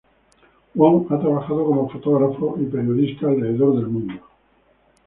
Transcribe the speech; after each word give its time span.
Wong 0.73 1.05
ha 1.13 1.19
trabajado 1.19 1.63
como 1.63 1.87
fotógrafo 1.87 2.55
y 2.59 2.65
periodista 2.65 3.27
alrededor 3.27 3.75
del 3.75 3.87
mundo. 3.87 4.23